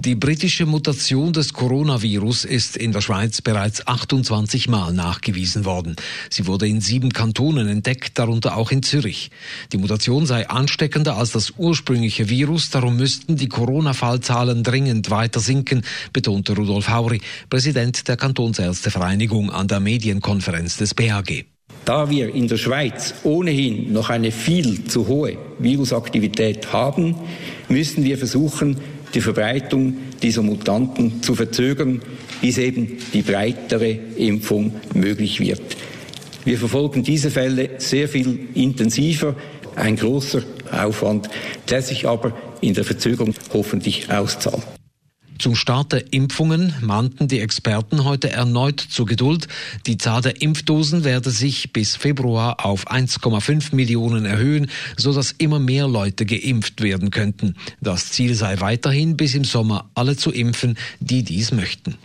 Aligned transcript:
Die 0.00 0.14
britische 0.14 0.66
Mutation 0.66 1.32
des 1.32 1.52
Coronavirus 1.52 2.44
ist 2.44 2.76
in 2.76 2.92
der 2.92 3.00
Schweiz 3.00 3.40
bereits 3.40 3.86
28 3.86 4.68
Mal 4.68 4.92
nachgewiesen 4.92 5.64
worden. 5.64 5.96
Sie 6.30 6.46
wurde 6.46 6.66
in 6.66 6.80
sieben 6.80 7.12
Kantonen 7.12 7.68
entdeckt, 7.68 8.18
darunter 8.18 8.56
auch 8.56 8.70
in 8.70 8.82
Zürich. 8.82 9.30
Die 9.72 9.78
Mutation 9.78 10.26
sei 10.26 10.48
ansteckender 10.48 11.16
als 11.16 11.32
das 11.32 11.54
ursprüngliche 11.56 12.28
Virus, 12.28 12.70
darum 12.70 12.96
müssten 12.96 13.36
die 13.36 13.48
Corona-Fallzahlen 13.48 14.62
dringend 14.62 15.10
weiter 15.10 15.40
sinken, 15.40 15.82
betonte 16.12 16.54
Rudolf 16.54 16.88
Hauri, 16.88 17.20
Präsident 17.50 18.08
der 18.08 18.16
Kantonsärztevereinigung 18.16 19.50
an 19.50 19.68
der 19.68 19.80
Medienkonferenz 19.80 20.76
des 20.76 20.94
BAG. 20.94 21.46
Da 21.84 22.10
wir 22.10 22.34
in 22.34 22.48
der 22.48 22.56
Schweiz 22.56 23.14
ohnehin 23.22 23.92
noch 23.92 24.10
eine 24.10 24.32
viel 24.32 24.86
zu 24.86 25.06
hohe 25.06 25.38
Virusaktivität 25.60 26.72
haben, 26.72 27.14
müssen 27.68 28.02
wir 28.02 28.18
versuchen, 28.18 28.76
die 29.14 29.20
Verbreitung 29.20 29.96
dieser 30.22 30.42
Mutanten 30.42 31.22
zu 31.22 31.34
verzögern, 31.34 32.00
bis 32.40 32.58
eben 32.58 32.98
die 33.12 33.22
breitere 33.22 33.98
Impfung 34.16 34.74
möglich 34.94 35.40
wird. 35.40 35.62
Wir 36.44 36.58
verfolgen 36.58 37.02
diese 37.02 37.30
Fälle 37.30 37.70
sehr 37.78 38.08
viel 38.08 38.48
intensiver, 38.54 39.34
ein 39.74 39.96
großer 39.96 40.42
Aufwand, 40.70 41.28
der 41.68 41.82
sich 41.82 42.06
aber 42.06 42.32
in 42.60 42.74
der 42.74 42.84
Verzögerung 42.84 43.34
hoffentlich 43.52 44.10
auszahlt. 44.10 44.62
Zum 45.38 45.54
Start 45.54 45.92
der 45.92 46.12
Impfungen 46.12 46.74
mahnten 46.80 47.28
die 47.28 47.40
Experten 47.40 48.04
heute 48.04 48.30
erneut 48.30 48.80
zur 48.80 49.06
Geduld. 49.06 49.48
Die 49.86 49.98
Zahl 49.98 50.22
der 50.22 50.40
Impfdosen 50.40 51.04
werde 51.04 51.30
sich 51.30 51.72
bis 51.72 51.96
Februar 51.96 52.64
auf 52.64 52.90
1,5 52.90 53.74
Millionen 53.74 54.24
erhöhen, 54.24 54.70
sodass 54.96 55.32
immer 55.32 55.58
mehr 55.58 55.88
Leute 55.88 56.24
geimpft 56.24 56.80
werden 56.82 57.10
könnten. 57.10 57.54
Das 57.80 58.10
Ziel 58.12 58.34
sei 58.34 58.60
weiterhin 58.60 59.16
bis 59.16 59.34
im 59.34 59.44
Sommer 59.44 59.90
alle 59.94 60.16
zu 60.16 60.32
impfen, 60.32 60.78
die 61.00 61.22
dies 61.22 61.52
möchten. 61.52 61.96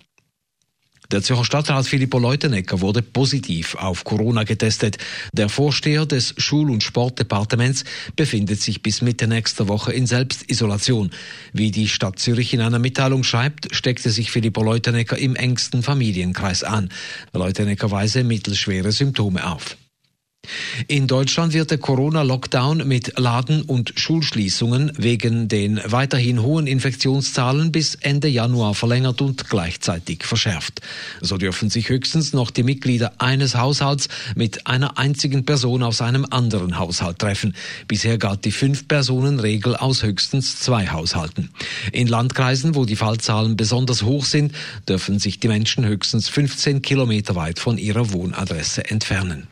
Der 1.12 1.22
Zürcher 1.22 1.44
Stadtrat 1.44 1.86
Filippo 1.88 2.20
Leutenegger 2.20 2.80
wurde 2.80 3.02
positiv 3.02 3.76
auf 3.76 4.06
Corona 4.06 4.44
getestet. 4.44 4.98
Der 5.34 5.50
Vorsteher 5.50 6.06
des 6.06 6.34
Schul- 6.38 6.72
und 6.72 6.84
Sportdepartements 6.84 7.84
befindet 8.16 8.62
sich 8.62 8.82
bis 8.82 9.02
Mitte 9.02 9.28
nächster 9.28 9.68
Woche 9.68 9.92
in 9.92 10.08
Selbstisolation. 10.08 11.12
Wie 11.52 11.72
die 11.72 11.90
Stadt 11.90 12.20
Zürich 12.20 12.54
in 12.54 12.62
einer 12.62 12.80
Mitteilung 12.80 13.26
schreibt, 13.26 13.76
steckte 13.76 14.10
sich 14.10 14.32
Filippo 14.32 14.64
Leutenegger 14.64 15.18
im 15.18 15.36
engsten 15.36 15.84
Familienkreis 15.84 16.64
an. 16.64 16.88
Leutenegger 17.34 17.92
weise 17.92 18.24
mittelschwere 18.24 18.94
Symptome 18.94 19.52
auf. 19.52 19.76
In 20.88 21.08
Deutschland 21.08 21.54
wird 21.54 21.72
der 21.72 21.78
Corona-Lockdown 21.78 22.88
mit 22.88 23.18
Laden- 23.18 23.64
und 23.64 23.94
Schulschließungen 23.96 24.94
wegen 24.98 25.48
den 25.48 25.80
weiterhin 25.86 26.42
hohen 26.42 26.68
Infektionszahlen 26.68 27.72
bis 27.72 27.96
Ende 27.96 28.28
Januar 28.28 28.76
verlängert 28.76 29.22
und 29.22 29.50
gleichzeitig 29.50 30.24
verschärft. 30.24 30.82
So 31.22 31.38
dürfen 31.38 31.70
sich 31.70 31.90
höchstens 31.90 32.34
noch 32.34 32.52
die 32.52 32.64
Mitglieder 32.64 33.14
eines 33.18 33.56
Haushalts 33.56 34.08
mit 34.36 34.68
einer 34.68 34.98
einzigen 34.98 35.46
Person 35.46 35.84
aus 35.84 36.02
einem 36.02 36.26
anderen 36.30 36.78
Haushalt 36.78 37.20
treffen. 37.20 37.56
Bisher 37.88 38.18
galt 38.18 38.46
die 38.46 38.52
Fünf-Personen-Regel 38.52 39.76
aus 39.76 40.04
höchstens 40.04 40.60
zwei 40.60 40.88
Haushalten. 40.88 41.50
In 41.92 42.08
Landkreisen, 42.08 42.76
wo 42.76 42.86
die 42.86 42.96
Fallzahlen 42.96 43.58
besonders 43.58 44.04
hoch 44.04 44.26
sind, 44.26 44.54
dürfen 44.88 45.20
sich 45.20 45.40
die 45.40 45.48
Menschen 45.48 45.86
höchstens 45.86 46.30
15 46.30 46.82
Kilometer 46.82 47.36
weit 47.36 47.60
von 47.60 47.78
ihrer 47.78 48.12
Wohnadresse 48.12 48.90
entfernen. 48.90 49.48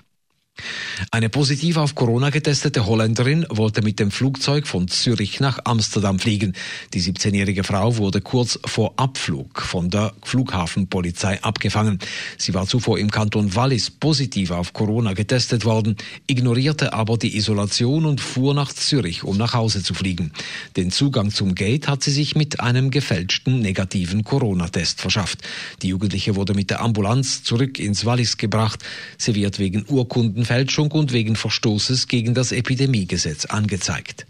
Eine 1.12 1.30
positiv 1.30 1.78
auf 1.78 1.96
Corona 1.96 2.30
getestete 2.30 2.86
Holländerin 2.86 3.46
wollte 3.50 3.82
mit 3.82 4.00
dem 4.00 4.12
Flugzeug 4.12 4.68
von 4.68 4.88
Zürich 4.88 5.40
nach 5.40 5.60
Amsterdam 5.64 6.20
fliegen. 6.20 6.54
Die 6.94 7.02
17-jährige 7.02 7.64
Frau 7.64 7.98
wurde 7.98 8.22
kurz 8.22 8.60
vor 8.66 8.94
Abflug 8.98 9.62
von 9.62 9.90
der 9.90 10.14
Flughafenpolizei 10.24 11.42
abgefangen. 11.42 12.00
Sie 12.38 12.54
war 12.54 12.68
zuvor 12.68 13.00
im 13.00 13.12
Kanton 13.12 13.56
Wallis 13.56 13.90
positiv 13.90 14.52
auf 14.52 14.74
Corona 14.74 15.14
getestet 15.14 15.66
worden, 15.66 15.96
ignorierte 16.28 16.94
aber 16.94 17.18
die 17.18 17.38
Isolation 17.38 18.06
und 18.06 18.20
fuhr 18.22 18.54
nach 18.54 18.74
Zürich, 18.74 19.24
um 19.24 19.38
nach 19.38 19.54
Hause 19.54 19.82
zu 19.82 19.94
fliegen. 19.94 20.32
Den 20.76 20.92
Zugang 20.92 21.32
zum 21.32 21.56
Gate 21.56 21.88
hat 21.88 22.04
sie 22.04 22.12
sich 22.12 22.36
mit 22.36 22.60
einem 22.60 22.92
gefälschten 22.92 23.60
negativen 23.60 24.24
Corona-Test 24.24 25.02
verschafft. 25.02 25.40
Die 25.82 25.88
Jugendliche 25.88 26.36
wurde 26.36 26.54
mit 26.54 26.70
der 26.70 26.82
Ambulanz 26.82 27.44
zurück 27.44 27.80
ins 27.80 28.06
Wallis 28.06 28.38
gebracht. 28.38 28.84
Sie 29.18 29.36
wird 29.36 29.60
wegen 29.60 29.86
Urkunden 29.88 30.46
Fälschung 30.90 30.92
und 30.92 31.14
wegen 31.14 31.36
Verstoßes 31.36 32.08
gegen 32.08 32.34
das 32.34 32.52
Epidemiegesetz 32.52 33.46
angezeigt. 33.46 34.26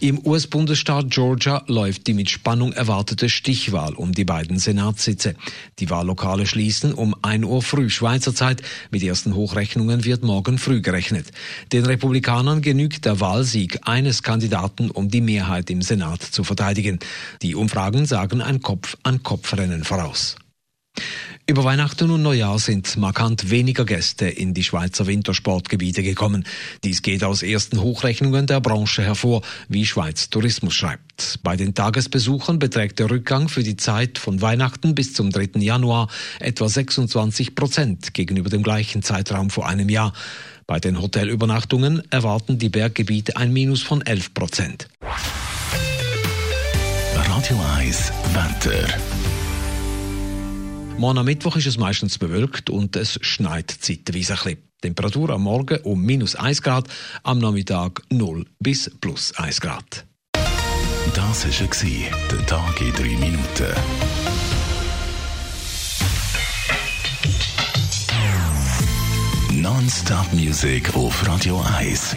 Im 0.00 0.18
US-Bundesstaat 0.26 1.10
Georgia 1.10 1.62
läuft 1.68 2.08
die 2.08 2.14
mit 2.14 2.30
Spannung 2.30 2.72
erwartete 2.72 3.28
Stichwahl 3.28 3.94
um 3.94 4.10
die 4.10 4.24
beiden 4.24 4.58
Senatssitze. 4.58 5.36
Die 5.78 5.88
Wahllokale 5.88 6.46
schließen 6.46 6.92
um 6.92 7.14
1 7.22 7.44
Uhr 7.44 7.62
früh 7.62 7.88
Schweizer 7.88 8.34
Zeit. 8.34 8.60
Mit 8.90 9.04
ersten 9.04 9.36
Hochrechnungen 9.36 10.04
wird 10.04 10.24
morgen 10.24 10.58
früh 10.58 10.80
gerechnet. 10.80 11.30
Den 11.72 11.86
Republikanern 11.86 12.60
genügt 12.60 13.04
der 13.04 13.20
Wahlsieg 13.20 13.78
eines 13.82 14.24
Kandidaten, 14.24 14.90
um 14.90 15.08
die 15.08 15.20
Mehrheit 15.20 15.70
im 15.70 15.80
Senat 15.80 16.22
zu 16.22 16.42
verteidigen. 16.42 16.98
Die 17.42 17.54
Umfragen 17.54 18.04
sagen 18.04 18.42
ein 18.42 18.62
Kopf-an-Kopf-Rennen 18.62 19.84
voraus. 19.84 20.34
Über 21.44 21.64
Weihnachten 21.64 22.08
und 22.10 22.22
Neujahr 22.22 22.60
sind 22.60 22.96
markant 22.96 23.50
weniger 23.50 23.84
Gäste 23.84 24.26
in 24.26 24.54
die 24.54 24.62
Schweizer 24.62 25.08
Wintersportgebiete 25.08 26.04
gekommen. 26.04 26.44
Dies 26.84 27.02
geht 27.02 27.24
aus 27.24 27.42
ersten 27.42 27.80
Hochrechnungen 27.80 28.46
der 28.46 28.60
Branche 28.60 29.02
hervor, 29.02 29.42
wie 29.68 29.84
Schweiz 29.84 30.30
Tourismus 30.30 30.74
schreibt. 30.74 31.40
Bei 31.42 31.56
den 31.56 31.74
Tagesbesuchern 31.74 32.60
beträgt 32.60 33.00
der 33.00 33.10
Rückgang 33.10 33.48
für 33.48 33.64
die 33.64 33.76
Zeit 33.76 34.18
von 34.18 34.40
Weihnachten 34.40 34.94
bis 34.94 35.14
zum 35.14 35.30
3. 35.30 35.58
Januar 35.58 36.08
etwa 36.38 36.68
26 36.68 37.56
Prozent 37.56 38.14
gegenüber 38.14 38.48
dem 38.48 38.62
gleichen 38.62 39.02
Zeitraum 39.02 39.50
vor 39.50 39.66
einem 39.66 39.88
Jahr. 39.88 40.12
Bei 40.68 40.78
den 40.78 41.02
Hotelübernachtungen 41.02 42.02
erwarten 42.10 42.58
die 42.58 42.68
Berggebiete 42.68 43.36
ein 43.36 43.52
Minus 43.52 43.82
von 43.82 44.00
11 44.00 44.32
Prozent. 44.32 44.88
Radio 47.14 47.60
1 47.78 48.12
Wetter. 48.32 48.86
Morgen 51.02 51.18
am 51.18 51.24
Mittwoch 51.24 51.56
ist 51.56 51.66
es 51.66 51.78
meistens 51.78 52.16
bewölkt 52.16 52.70
und 52.70 52.94
es 52.94 53.18
schneit 53.22 53.72
zeitweise 53.72 54.34
ein 54.34 54.38
bisschen. 54.38 54.58
Temperatur 54.82 55.30
am 55.30 55.42
Morgen 55.42 55.80
um 55.82 56.00
minus 56.00 56.36
1 56.36 56.62
Grad, 56.62 56.86
am 57.24 57.40
Nachmittag 57.40 58.02
0 58.10 58.46
bis 58.60 58.88
plus 59.00 59.36
1 59.36 59.60
Grad. 59.60 60.06
Das 61.12 61.44
war 61.44 62.28
der 62.30 62.46
Tag 62.46 62.80
in 62.80 62.92
3 62.92 63.02
Minuten. 63.18 63.74
Non-Stop 69.60 70.32
Music 70.34 70.94
auf 70.94 71.26
Radio 71.26 71.60
1. 71.78 72.14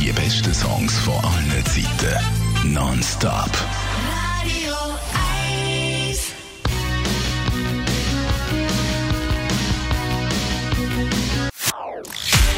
Die 0.00 0.10
besten 0.10 0.54
Songs 0.54 0.96
von 1.00 1.22
allen 1.22 1.66
Zeiten. 1.66 2.72
Non-Stop. 2.72 3.50